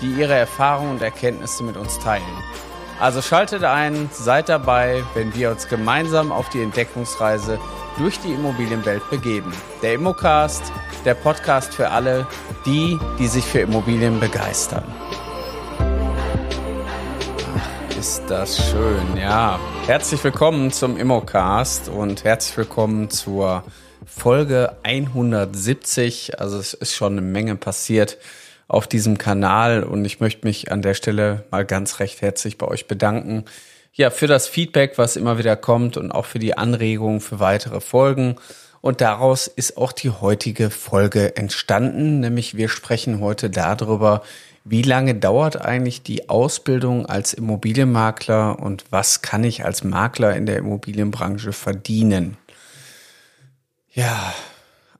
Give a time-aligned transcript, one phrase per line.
[0.00, 2.24] die ihre Erfahrungen und Erkenntnisse mit uns teilen.
[3.00, 7.60] Also schaltet ein, seid dabei, wenn wir uns gemeinsam auf die Entdeckungsreise
[7.96, 9.52] durch die Immobilienwelt begeben.
[9.82, 10.62] Der Immocast,
[11.04, 12.26] der Podcast für alle,
[12.66, 14.84] die, die sich für Immobilien begeistern.
[17.96, 19.58] Ist das schön, ja.
[19.86, 23.64] Herzlich willkommen zum Immocast und herzlich willkommen zur
[24.06, 26.40] Folge 170.
[26.40, 28.18] Also es ist schon eine Menge passiert
[28.68, 32.68] auf diesem Kanal und ich möchte mich an der Stelle mal ganz recht herzlich bei
[32.68, 33.46] euch bedanken.
[33.94, 37.80] Ja, für das Feedback, was immer wieder kommt und auch für die Anregungen für weitere
[37.80, 38.36] Folgen.
[38.80, 44.22] Und daraus ist auch die heutige Folge entstanden, nämlich wir sprechen heute darüber,
[44.64, 50.44] wie lange dauert eigentlich die Ausbildung als Immobilienmakler und was kann ich als Makler in
[50.44, 52.36] der Immobilienbranche verdienen?
[53.94, 54.34] Ja,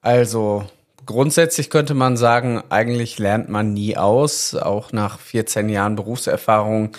[0.01, 0.67] also
[1.09, 4.55] grundsätzlich könnte man sagen, eigentlich lernt man nie aus.
[4.55, 6.91] Auch nach 14 Jahren Berufserfahrung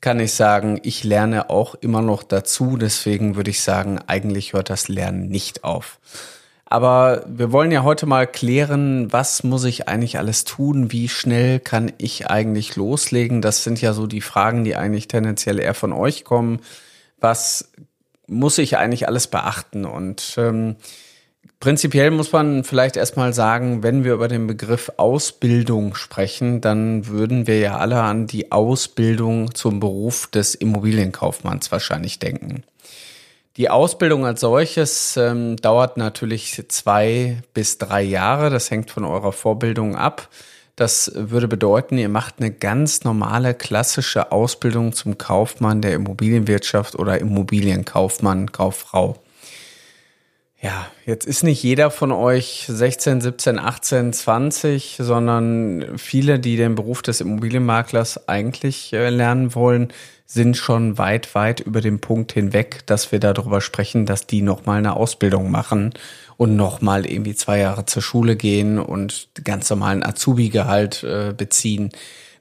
[0.00, 2.76] kann ich sagen, ich lerne auch immer noch dazu.
[2.76, 6.00] Deswegen würde ich sagen, eigentlich hört das Lernen nicht auf.
[6.64, 10.90] Aber wir wollen ja heute mal klären, was muss ich eigentlich alles tun?
[10.90, 13.42] Wie schnell kann ich eigentlich loslegen?
[13.42, 16.60] Das sind ja so die Fragen, die eigentlich tendenziell eher von euch kommen.
[17.20, 17.70] Was
[18.26, 19.84] muss ich eigentlich alles beachten?
[19.84, 20.76] Und ähm,
[21.60, 27.46] Prinzipiell muss man vielleicht erstmal sagen, wenn wir über den Begriff Ausbildung sprechen, dann würden
[27.46, 32.64] wir ja alle an die Ausbildung zum Beruf des Immobilienkaufmanns wahrscheinlich denken.
[33.58, 38.50] Die Ausbildung als solches ähm, dauert natürlich zwei bis drei Jahre.
[38.50, 40.30] Das hängt von eurer Vorbildung ab.
[40.74, 47.20] Das würde bedeuten, ihr macht eine ganz normale klassische Ausbildung zum Kaufmann der Immobilienwirtschaft oder
[47.20, 49.21] Immobilienkaufmann, Kauffrau.
[50.64, 56.76] Ja, jetzt ist nicht jeder von euch 16, 17, 18, 20, sondern viele, die den
[56.76, 59.92] Beruf des Immobilienmaklers eigentlich äh, lernen wollen,
[60.24, 64.78] sind schon weit, weit über den Punkt hinweg, dass wir darüber sprechen, dass die nochmal
[64.78, 65.94] eine Ausbildung machen
[66.36, 71.90] und nochmal irgendwie zwei Jahre zur Schule gehen und ganz normalen Azubi-Gehalt äh, beziehen.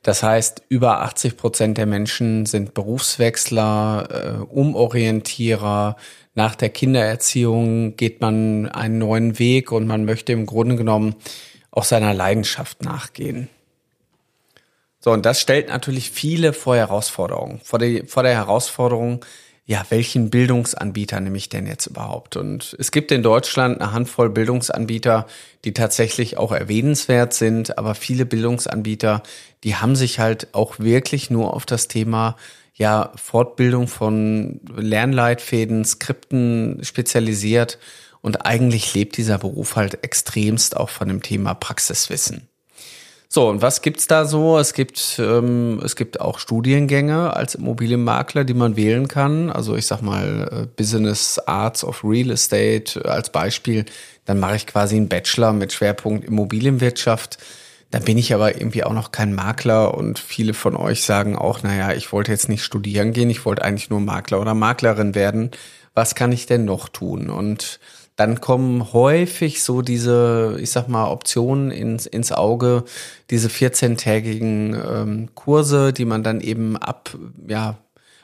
[0.04, 5.96] Das heißt, über 80 Prozent der Menschen sind Berufswechsler, äh, Umorientierer,
[6.34, 11.16] nach der Kindererziehung geht man einen neuen Weg und man möchte im Grunde genommen
[11.72, 13.50] auch seiner Leidenschaft nachgehen.
[15.00, 17.60] So, und das stellt natürlich viele vor Herausforderungen.
[17.64, 19.26] Vor, der, vor der Herausforderung,
[19.66, 22.36] ja, welchen Bildungsanbieter nehme ich denn jetzt überhaupt?
[22.36, 25.28] Und es gibt in Deutschland eine Handvoll Bildungsanbieter,
[25.66, 29.24] die tatsächlich auch erwähnenswert sind, aber viele Bildungsanbieter,
[29.64, 32.36] die haben sich halt auch wirklich nur auf das Thema
[32.82, 37.80] ja Fortbildung von Lernleitfäden, Skripten spezialisiert
[38.22, 42.48] und eigentlich lebt dieser Beruf halt extremst auch von dem Thema Praxiswissen.
[43.30, 44.60] So, und was gibt's da so?
[44.60, 49.50] Es gibt, ähm, es gibt auch Studiengänge als Immobilienmakler, die man wählen kann.
[49.50, 53.86] Also ich sag mal äh, Business Arts of Real Estate als Beispiel.
[54.26, 57.38] Dann mache ich quasi einen Bachelor mit Schwerpunkt Immobilienwirtschaft.
[57.92, 61.62] Dann bin ich aber irgendwie auch noch kein Makler und viele von euch sagen auch,
[61.62, 65.52] naja, ich wollte jetzt nicht studieren gehen, ich wollte eigentlich nur Makler oder Maklerin werden.
[65.94, 67.30] Was kann ich denn noch tun?
[67.30, 67.80] Und
[68.16, 72.86] dann kommen häufig so diese, ich sag mal, Optionen ins, ins Auge,
[73.30, 77.78] diese 14-tägigen ähm, Kurse, die man dann eben ab, ja,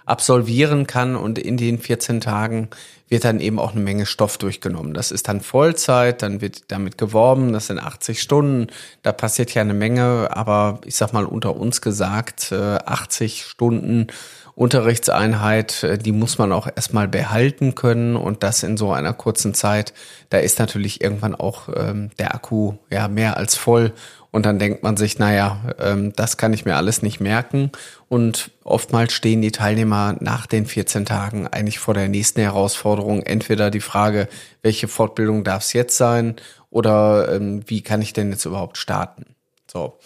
[0.07, 2.69] absolvieren kann und in den 14 Tagen
[3.09, 4.93] wird dann eben auch eine Menge Stoff durchgenommen.
[4.93, 8.67] Das ist dann Vollzeit, dann wird damit geworben, das sind 80 Stunden,
[9.03, 14.07] da passiert ja eine Menge, aber ich sag mal unter uns gesagt, 80 äh, Stunden
[14.55, 19.53] Unterrichtseinheit, äh, die muss man auch erstmal behalten können und das in so einer kurzen
[19.53, 19.93] Zeit.
[20.29, 23.93] Da ist natürlich irgendwann auch ähm, der Akku ja mehr als voll
[24.31, 27.71] und dann denkt man sich, naja, ähm, das kann ich mir alles nicht merken.
[28.09, 33.21] Und oftmals stehen die Teilnehmer nach den 14 Tagen eigentlich vor der nächsten Herausforderung.
[33.23, 34.29] Entweder die Frage,
[34.61, 36.35] welche Fortbildung darf es jetzt sein
[36.69, 39.35] oder ähm, wie kann ich denn jetzt überhaupt starten?
[39.71, 39.97] So.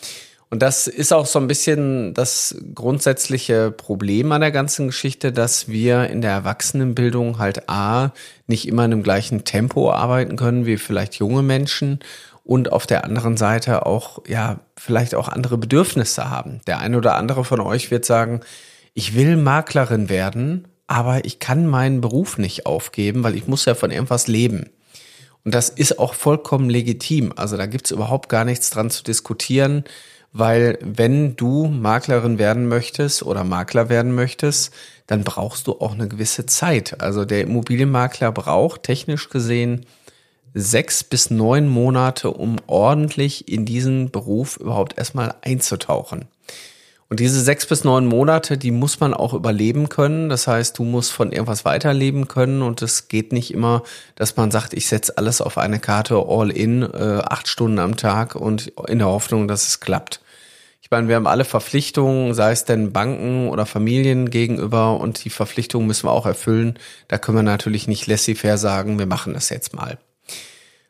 [0.49, 5.69] Und das ist auch so ein bisschen das grundsätzliche Problem an der ganzen Geschichte, dass
[5.69, 8.11] wir in der Erwachsenenbildung halt A,
[8.47, 11.99] nicht immer in dem gleichen Tempo arbeiten können wie vielleicht junge Menschen
[12.43, 16.61] und auf der anderen Seite auch, ja, vielleicht auch andere Bedürfnisse haben.
[16.67, 18.41] Der eine oder andere von euch wird sagen,
[18.93, 23.75] ich will Maklerin werden, aber ich kann meinen Beruf nicht aufgeben, weil ich muss ja
[23.75, 24.69] von irgendwas leben.
[25.43, 27.33] Und das ist auch vollkommen legitim.
[27.35, 29.85] Also da gibt's überhaupt gar nichts dran zu diskutieren,
[30.33, 34.73] weil wenn du Maklerin werden möchtest oder Makler werden möchtest,
[35.07, 37.01] dann brauchst du auch eine gewisse Zeit.
[37.01, 39.85] Also der Immobilienmakler braucht technisch gesehen
[40.53, 46.25] sechs bis neun Monate, um ordentlich in diesen Beruf überhaupt erstmal einzutauchen.
[47.11, 50.29] Und diese sechs bis neun Monate, die muss man auch überleben können.
[50.29, 53.83] Das heißt, du musst von irgendwas weiterleben können und es geht nicht immer,
[54.15, 57.97] dass man sagt, ich setze alles auf eine Karte all in, äh, acht Stunden am
[57.97, 60.21] Tag und in der Hoffnung, dass es klappt.
[60.81, 65.29] Ich meine, wir haben alle Verpflichtungen, sei es denn Banken oder Familien gegenüber und die
[65.29, 66.79] Verpflichtungen müssen wir auch erfüllen.
[67.09, 69.97] Da können wir natürlich nicht laissez-faire sagen, wir machen das jetzt mal.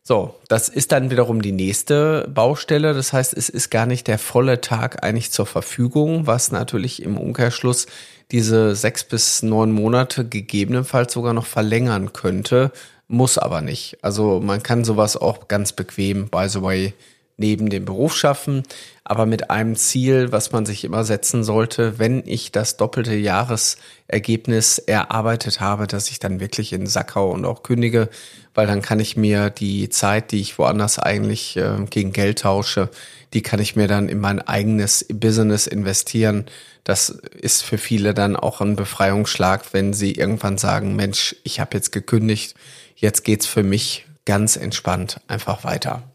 [0.03, 2.93] So, das ist dann wiederum die nächste Baustelle.
[2.95, 7.17] Das heißt, es ist gar nicht der volle Tag eigentlich zur Verfügung, was natürlich im
[7.17, 7.85] Umkehrschluss
[8.31, 12.71] diese sechs bis neun Monate gegebenenfalls sogar noch verlängern könnte,
[13.07, 13.99] muss aber nicht.
[14.01, 16.93] Also man kann sowas auch ganz bequem, by the way,
[17.41, 18.63] neben dem Beruf schaffen,
[19.03, 24.77] aber mit einem Ziel, was man sich immer setzen sollte, wenn ich das doppelte Jahresergebnis
[24.77, 28.07] erarbeitet habe, dass ich dann wirklich in Sackau und auch kündige,
[28.53, 32.89] weil dann kann ich mir die Zeit, die ich woanders eigentlich äh, gegen Geld tausche,
[33.33, 36.45] die kann ich mir dann in mein eigenes Business investieren.
[36.83, 41.75] Das ist für viele dann auch ein Befreiungsschlag, wenn sie irgendwann sagen, Mensch, ich habe
[41.75, 42.55] jetzt gekündigt,
[42.95, 46.10] jetzt geht's für mich ganz entspannt einfach weiter.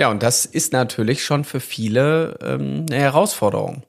[0.00, 3.82] Ja, und das ist natürlich schon für viele ähm, eine Herausforderung.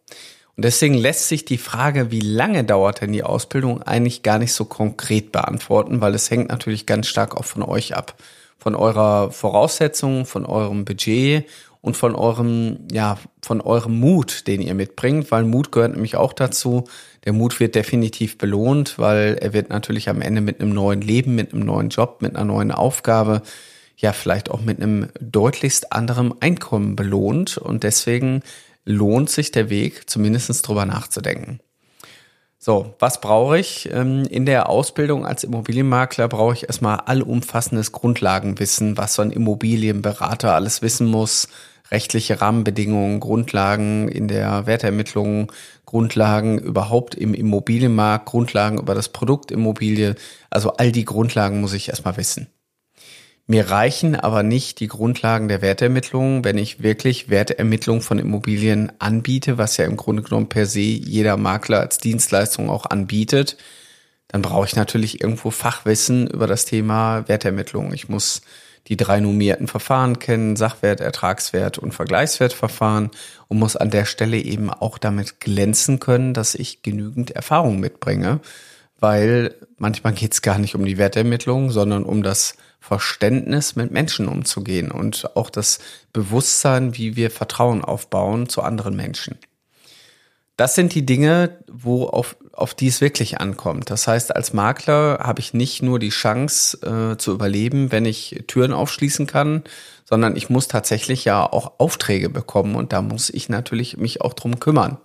[0.58, 4.52] Und deswegen lässt sich die Frage, wie lange dauert denn die Ausbildung, eigentlich gar nicht
[4.52, 8.16] so konkret beantworten, weil es hängt natürlich ganz stark auch von euch ab.
[8.58, 11.46] Von eurer Voraussetzung, von eurem Budget
[11.80, 16.34] und von eurem, ja, von eurem Mut, den ihr mitbringt, weil Mut gehört nämlich auch
[16.34, 16.90] dazu.
[17.24, 21.36] Der Mut wird definitiv belohnt, weil er wird natürlich am Ende mit einem neuen Leben,
[21.36, 23.44] mit einem neuen Job, mit einer neuen Aufgabe
[24.02, 28.42] ja vielleicht auch mit einem deutlichst anderen Einkommen belohnt und deswegen
[28.84, 31.60] lohnt sich der Weg, zumindest drüber nachzudenken.
[32.64, 33.90] So, was brauche ich?
[33.92, 40.54] Ähm, in der Ausbildung als Immobilienmakler brauche ich erstmal allumfassendes Grundlagenwissen, was so ein Immobilienberater
[40.54, 41.48] alles wissen muss.
[41.90, 45.52] Rechtliche Rahmenbedingungen, Grundlagen in der Wertermittlung,
[45.88, 50.14] Grundlagen überhaupt im Immobilienmarkt, Grundlagen über das Produkt Immobilie.
[50.52, 52.48] Also all die Grundlagen muss ich erstmal wissen.
[53.48, 59.58] Mir reichen aber nicht die Grundlagen der Wertermittlung, wenn ich wirklich Wertermittlung von Immobilien anbiete,
[59.58, 63.58] was ja im Grunde genommen per se jeder Makler als Dienstleistung auch anbietet.
[64.28, 67.94] Dann brauche ich natürlich irgendwo Fachwissen über das Thema Wertermittlung.
[67.94, 68.42] Ich muss
[68.88, 73.12] die drei nummierten Verfahren kennen, Sachwert, Ertragswert und Vergleichswertverfahren
[73.48, 78.40] und muss an der Stelle eben auch damit glänzen können, dass ich genügend Erfahrung mitbringe,
[79.02, 84.28] weil manchmal geht es gar nicht um die Wertermittlung, sondern um das Verständnis, mit Menschen
[84.28, 85.80] umzugehen und auch das
[86.14, 89.38] Bewusstsein, wie wir Vertrauen aufbauen zu anderen Menschen.
[90.56, 93.90] Das sind die Dinge, wo auf, auf die es wirklich ankommt.
[93.90, 98.44] Das heißt, als Makler habe ich nicht nur die Chance äh, zu überleben, wenn ich
[98.48, 99.64] Türen aufschließen kann,
[100.06, 104.34] sondern ich muss tatsächlich ja auch Aufträge bekommen und da muss ich natürlich mich auch
[104.34, 104.98] drum kümmern.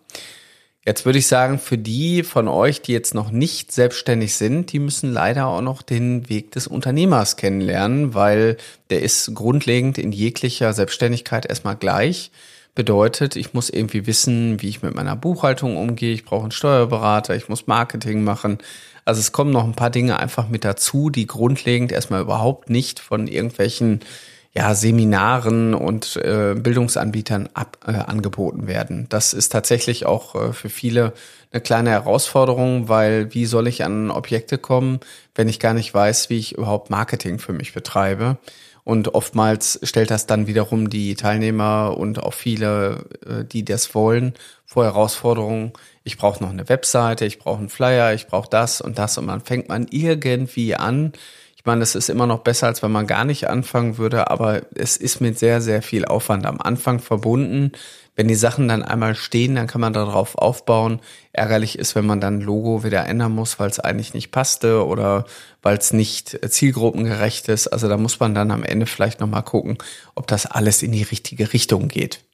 [0.87, 4.79] Jetzt würde ich sagen, für die von euch, die jetzt noch nicht selbstständig sind, die
[4.79, 8.57] müssen leider auch noch den Weg des Unternehmers kennenlernen, weil
[8.91, 12.31] der ist grundlegend in jeglicher Selbstständigkeit erstmal gleich.
[12.77, 16.15] Bedeutet, ich muss irgendwie wissen, wie ich mit meiner Buchhaltung umgehe.
[16.15, 18.59] Ich brauche einen Steuerberater, ich muss Marketing machen.
[19.05, 23.01] Also es kommen noch ein paar Dinge einfach mit dazu, die grundlegend erstmal überhaupt nicht
[23.01, 24.01] von irgendwelchen
[24.57, 29.05] ja, Seminaren und äh, Bildungsanbietern ab, äh, angeboten werden.
[29.11, 31.13] Das ist tatsächlich auch äh, für viele
[31.53, 35.01] eine kleine Herausforderung, weil wie soll ich an Objekte kommen,
[35.35, 38.39] wenn ich gar nicht weiß, wie ich überhaupt Marketing für mich betreibe?
[38.83, 44.33] Und oftmals stellt das dann wiederum die Teilnehmer und auch viele, äh, die das wollen,
[44.65, 45.75] vor Herausforderungen.
[46.03, 49.27] Ich brauche noch eine Webseite, ich brauche einen Flyer, ich brauche das und das und
[49.27, 51.13] man fängt man irgendwie an,
[51.67, 54.97] meine, es ist immer noch besser, als wenn man gar nicht anfangen würde, aber es
[54.97, 57.73] ist mit sehr, sehr viel Aufwand am Anfang verbunden.
[58.15, 61.01] Wenn die Sachen dann einmal stehen, dann kann man darauf aufbauen.
[61.33, 65.27] Ärgerlich ist, wenn man dann Logo wieder ändern muss, weil es eigentlich nicht passte oder
[65.63, 67.69] weil es nicht zielgruppengerecht ist.
[67.69, 69.77] Also da muss man dann am Ende vielleicht nochmal gucken,
[70.15, 72.26] ob das alles in die richtige Richtung geht.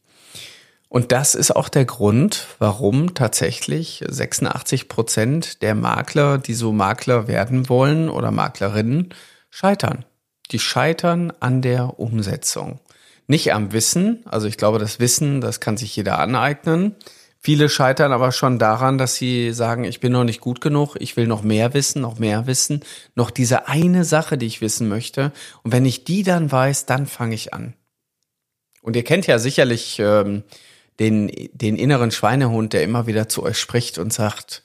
[0.93, 7.29] Und das ist auch der Grund, warum tatsächlich 86 Prozent der Makler, die so Makler
[7.29, 9.15] werden wollen oder Maklerinnen,
[9.49, 10.05] scheitern.
[10.51, 12.79] Die scheitern an der Umsetzung.
[13.27, 16.95] Nicht am Wissen, also ich glaube, das Wissen, das kann sich jeder aneignen.
[17.39, 21.17] Viele scheitern aber schon daran, dass sie sagen, ich bin noch nicht gut genug, ich
[21.17, 22.83] will noch mehr wissen, noch mehr wissen,
[23.15, 25.33] noch diese eine Sache, die ich wissen möchte.
[25.63, 27.73] Und wenn ich die dann weiß, dann fange ich an.
[28.83, 30.43] Und ihr kennt ja sicherlich ähm,
[31.03, 34.63] den, den inneren Schweinehund, der immer wieder zu euch spricht und sagt,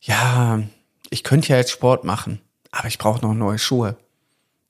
[0.00, 0.62] ja,
[1.10, 3.96] ich könnte ja jetzt Sport machen, aber ich brauche noch neue Schuhe.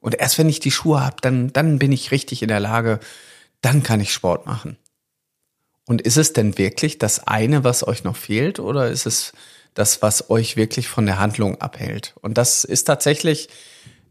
[0.00, 3.00] Und erst wenn ich die Schuhe habe, dann, dann bin ich richtig in der Lage,
[3.60, 4.78] dann kann ich Sport machen.
[5.84, 9.32] Und ist es denn wirklich das eine, was euch noch fehlt, oder ist es
[9.74, 12.14] das, was euch wirklich von der Handlung abhält?
[12.22, 13.48] Und das ist tatsächlich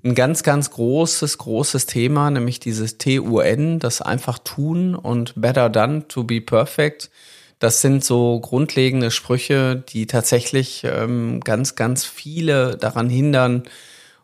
[0.05, 6.07] ein ganz, ganz großes, großes Thema, nämlich dieses TUN, das einfach tun und better done
[6.07, 7.09] to be perfect.
[7.57, 13.63] Das sind so grundlegende Sprüche, die tatsächlich ähm, ganz, ganz viele daran hindern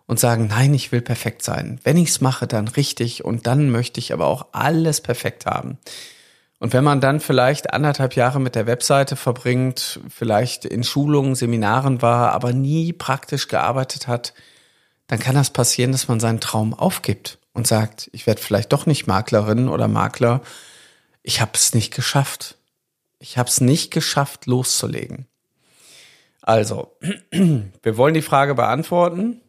[0.06, 1.80] und sagen, nein, ich will perfekt sein.
[1.84, 5.80] Wenn ich es mache, dann richtig und dann möchte ich aber auch alles perfekt haben.
[6.60, 12.04] Und wenn man dann vielleicht anderthalb Jahre mit der Webseite verbringt, vielleicht in Schulungen, Seminaren
[12.04, 14.34] war, aber nie praktisch gearbeitet hat,
[15.12, 18.86] dann kann das passieren, dass man seinen Traum aufgibt und sagt, ich werde vielleicht doch
[18.86, 20.39] nicht Maklerin oder Makler.
[21.22, 22.58] Ich habe es nicht geschafft.
[23.20, 25.27] Ich habe es nicht geschafft, loszulegen.
[26.41, 26.96] Also,
[27.32, 29.41] wir wollen die Frage beantworten.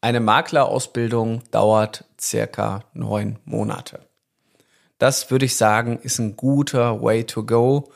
[0.00, 4.06] Eine Maklerausbildung dauert circa neun Monate.
[4.98, 7.90] Das würde ich sagen, ist ein guter Way to go.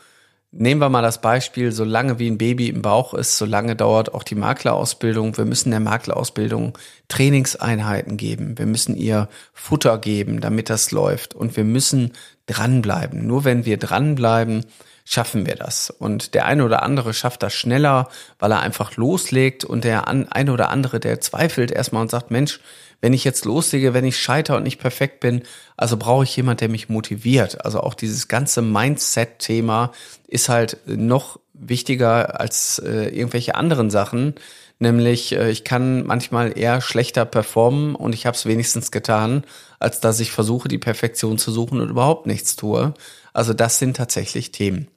[0.54, 4.22] Nehmen wir mal das Beispiel, solange wie ein Baby im Bauch ist, solange dauert auch
[4.22, 5.38] die Maklerausbildung.
[5.38, 6.76] Wir müssen der Maklerausbildung
[7.08, 8.58] Trainingseinheiten geben.
[8.58, 11.34] Wir müssen ihr Futter geben, damit das läuft.
[11.34, 12.12] Und wir müssen
[12.44, 13.26] dranbleiben.
[13.26, 14.66] Nur wenn wir dranbleiben,
[15.04, 15.90] schaffen wir das.
[15.90, 19.64] Und der eine oder andere schafft das schneller, weil er einfach loslegt.
[19.64, 22.60] Und der eine oder andere, der zweifelt erstmal und sagt, Mensch,
[23.00, 25.42] wenn ich jetzt loslege, wenn ich scheiter und nicht perfekt bin,
[25.76, 27.64] also brauche ich jemand, der mich motiviert.
[27.64, 29.90] Also auch dieses ganze Mindset-Thema
[30.28, 34.34] ist halt noch wichtiger als äh, irgendwelche anderen Sachen.
[34.78, 39.44] Nämlich, äh, ich kann manchmal eher schlechter performen und ich habe es wenigstens getan,
[39.80, 42.94] als dass ich versuche, die Perfektion zu suchen und überhaupt nichts tue.
[43.32, 44.88] Also das sind tatsächlich Themen.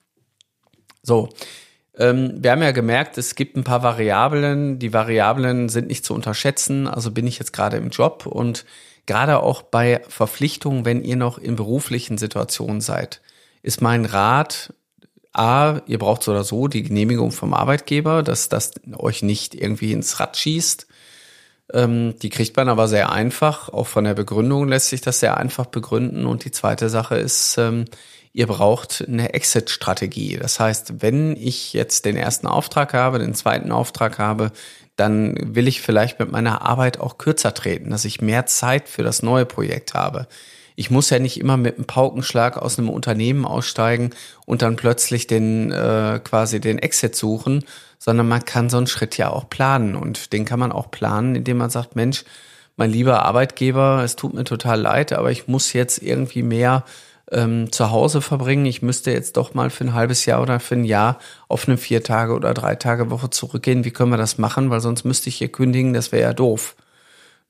[1.03, 1.29] So,
[1.97, 4.79] ähm, wir haben ja gemerkt, es gibt ein paar Variablen.
[4.79, 6.87] Die Variablen sind nicht zu unterschätzen.
[6.87, 8.65] Also bin ich jetzt gerade im Job und
[9.05, 13.21] gerade auch bei Verpflichtungen, wenn ihr noch in beruflichen Situationen seid,
[13.61, 14.73] ist mein Rat,
[15.31, 19.91] A, ihr braucht so oder so die Genehmigung vom Arbeitgeber, dass das euch nicht irgendwie
[19.91, 20.87] ins Rad schießt.
[21.73, 23.69] Ähm, die kriegt man aber sehr einfach.
[23.69, 26.25] Auch von der Begründung lässt sich das sehr einfach begründen.
[26.25, 27.85] Und die zweite Sache ist, ähm,
[28.35, 30.37] ihr braucht eine Exit-Strategie.
[30.37, 34.51] Das heißt, wenn ich jetzt den ersten Auftrag habe, den zweiten Auftrag habe,
[34.97, 39.03] dann will ich vielleicht mit meiner Arbeit auch kürzer treten, dass ich mehr Zeit für
[39.03, 40.27] das neue Projekt habe.
[40.75, 44.09] Ich muss ja nicht immer mit einem Paukenschlag aus einem Unternehmen aussteigen
[44.45, 47.63] und dann plötzlich den äh, quasi den Exit suchen,
[47.99, 51.35] sondern man kann so einen Schritt ja auch planen und den kann man auch planen,
[51.35, 52.25] indem man sagt, Mensch,
[52.75, 56.83] mein lieber Arbeitgeber, es tut mir total leid, aber ich muss jetzt irgendwie mehr
[57.31, 58.65] ähm, zu Hause verbringen.
[58.65, 61.77] Ich müsste jetzt doch mal für ein halbes Jahr oder für ein Jahr auf eine
[61.77, 63.85] vier Tage oder drei Tage Woche zurückgehen.
[63.85, 64.69] Wie können wir das machen?
[64.69, 66.75] Weil sonst müsste ich hier kündigen, das wäre ja doof.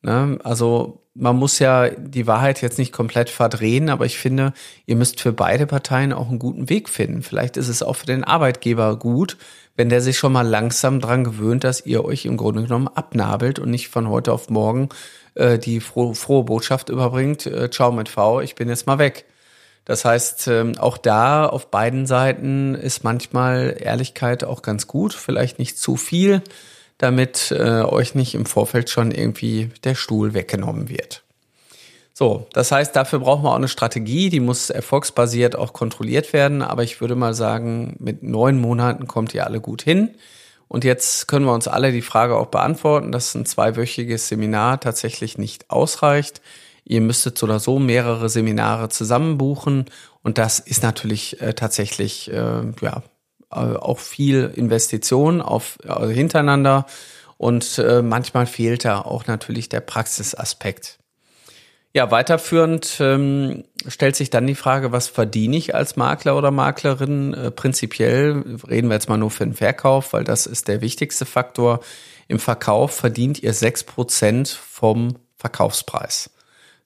[0.01, 0.37] Ne?
[0.43, 4.53] Also man muss ja die Wahrheit jetzt nicht komplett verdrehen, aber ich finde,
[4.85, 7.23] ihr müsst für beide Parteien auch einen guten Weg finden.
[7.23, 9.37] Vielleicht ist es auch für den Arbeitgeber gut,
[9.77, 13.59] wenn der sich schon mal langsam dran gewöhnt, dass ihr euch im Grunde genommen abnabelt
[13.59, 14.89] und nicht von heute auf morgen
[15.35, 19.25] äh, die frohe, frohe Botschaft überbringt, äh, ciao mit V, ich bin jetzt mal weg.
[19.85, 25.59] Das heißt, ähm, auch da auf beiden Seiten ist manchmal Ehrlichkeit auch ganz gut, vielleicht
[25.59, 26.41] nicht zu viel,
[26.97, 31.23] damit äh, euch nicht im Vorfeld schon irgendwie der Stuhl weggenommen wird.
[32.13, 36.61] So, das heißt, dafür brauchen wir auch eine Strategie, die muss erfolgsbasiert auch kontrolliert werden,
[36.61, 40.15] aber ich würde mal sagen, mit neun Monaten kommt ihr alle gut hin.
[40.67, 45.37] Und jetzt können wir uns alle die Frage auch beantworten, dass ein zweiwöchiges Seminar tatsächlich
[45.37, 46.41] nicht ausreicht.
[46.85, 49.85] Ihr müsstet so oder so mehrere Seminare zusammen buchen
[50.21, 53.03] und das ist natürlich äh, tatsächlich äh, ja
[53.51, 56.85] äh, auch viel Investition auf äh, hintereinander
[57.37, 60.99] und äh, manchmal fehlt da auch natürlich der Praxisaspekt.
[61.93, 67.33] Ja, weiterführend ähm, stellt sich dann die Frage, was verdiene ich als Makler oder Maklerin?
[67.33, 71.25] Äh, prinzipiell reden wir jetzt mal nur für den Verkauf, weil das ist der wichtigste
[71.25, 71.79] Faktor.
[72.27, 76.31] Im Verkauf verdient ihr sechs Prozent vom Verkaufspreis.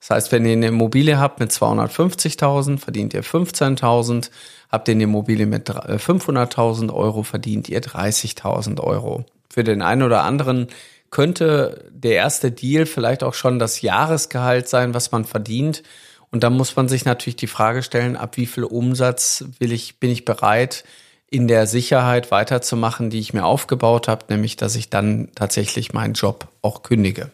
[0.00, 4.30] Das heißt, wenn ihr eine Immobilie habt mit 250.000, verdient ihr 15.000.
[4.70, 9.24] Habt ihr eine Immobilie mit 500.000 äh, Euro, verdient ihr 30.000 Euro.
[9.50, 10.68] Für den einen oder anderen
[11.10, 15.82] könnte der erste Deal vielleicht auch schon das Jahresgehalt sein, was man verdient.
[16.30, 19.98] Und da muss man sich natürlich die Frage stellen, ab wie viel Umsatz will ich,
[19.98, 20.84] bin ich bereit,
[21.28, 26.14] in der Sicherheit weiterzumachen, die ich mir aufgebaut habe, nämlich dass ich dann tatsächlich meinen
[26.14, 27.30] Job auch kündige.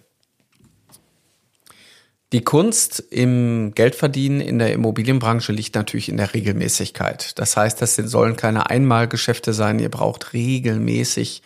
[2.33, 7.39] Die Kunst im Geldverdienen in der Immobilienbranche liegt natürlich in der Regelmäßigkeit.
[7.39, 9.79] Das heißt, das sollen keine Einmalgeschäfte sein.
[9.79, 11.43] Ihr braucht regelmäßig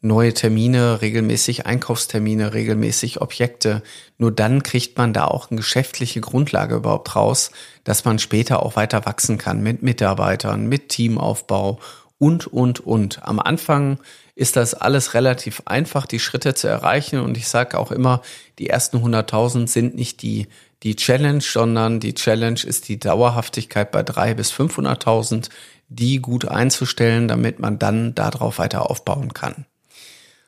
[0.00, 3.82] neue Termine, regelmäßig Einkaufstermine, regelmäßig Objekte.
[4.16, 7.50] Nur dann kriegt man da auch eine geschäftliche Grundlage überhaupt raus,
[7.82, 11.80] dass man später auch weiter wachsen kann mit Mitarbeitern, mit Teamaufbau
[12.18, 13.24] und, und, und.
[13.24, 13.98] Am Anfang
[14.34, 17.20] ist das alles relativ einfach, die Schritte zu erreichen.
[17.20, 18.22] Und ich sage auch immer,
[18.58, 20.48] die ersten 100.000 sind nicht die,
[20.82, 25.50] die Challenge, sondern die Challenge ist die Dauerhaftigkeit bei drei bis 500.000,
[25.88, 29.66] die gut einzustellen, damit man dann darauf weiter aufbauen kann.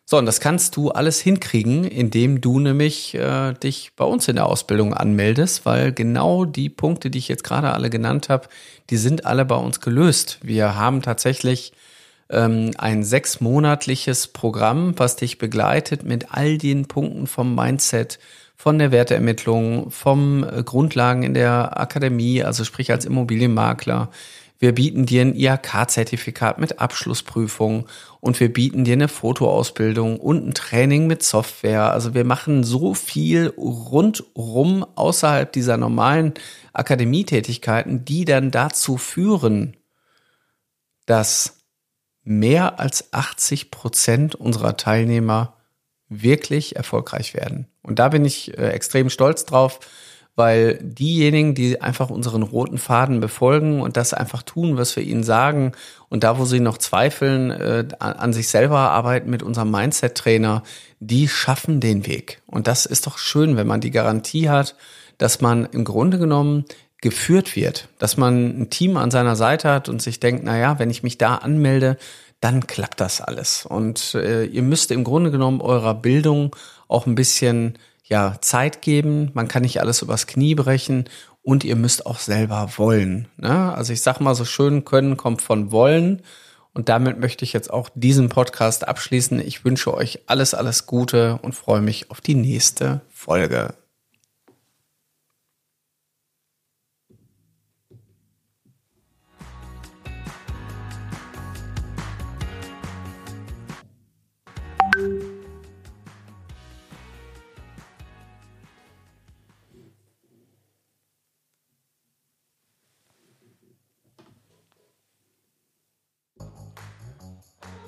[0.07, 4.37] So, und das kannst du alles hinkriegen, indem du nämlich äh, dich bei uns in
[4.37, 8.49] der Ausbildung anmeldest, weil genau die Punkte, die ich jetzt gerade alle genannt habe,
[8.91, 10.41] die sind alle bei uns gelöst.
[10.43, 11.73] Wir haben tatsächlich
[12.35, 18.19] ähm, ein sechsmonatliches Programm, was dich begleitet mit all den Punkten vom Mindset,
[18.57, 24.11] von der Werteermittlung, vom äh, Grundlagen in der Akademie, also sprich als Immobilienmakler,
[24.59, 27.87] wir bieten dir ein IHK-Zertifikat mit Abschlussprüfung
[28.21, 31.93] und wir bieten dir eine Fotoausbildung und ein Training mit Software.
[31.93, 36.33] Also wir machen so viel rundrum außerhalb dieser normalen
[36.73, 39.77] Akademietätigkeiten, die dann dazu führen,
[41.05, 41.64] dass
[42.25, 45.55] mehr als 80 Prozent unserer Teilnehmer
[46.09, 47.69] wirklich erfolgreich werden.
[47.83, 49.81] Und da bin ich äh, extrem stolz drauf
[50.37, 55.23] weil diejenigen, die einfach unseren roten Faden befolgen und das einfach tun, was wir ihnen
[55.23, 55.73] sagen
[56.09, 60.65] und da, wo sie noch zweifeln, äh, an sich selber arbeiten mit unserem Mindset-Trainer,
[60.99, 62.43] die schaffen den Weg.
[62.47, 64.75] Und das ist doch schön, wenn man die Garantie hat,
[65.19, 66.65] dass man im Grunde genommen
[67.05, 70.79] geführt wird, dass man ein Team an seiner Seite hat und sich denkt, na ja,
[70.79, 71.99] wenn ich mich da anmelde,
[72.41, 73.67] dann klappt das alles.
[73.67, 76.57] Und äh, ihr müsst im Grunde genommen eurer Bildung
[76.89, 81.05] auch ein bisschen ja, Zeit geben, man kann nicht alles übers Knie brechen
[81.43, 83.29] und ihr müsst auch selber wollen.
[83.37, 83.75] Ne?
[83.75, 86.23] Also ich sag mal so schön, können kommt von wollen.
[86.73, 89.41] Und damit möchte ich jetzt auch diesen Podcast abschließen.
[89.41, 93.75] Ich wünsche euch alles, alles Gute und freue mich auf die nächste Folge.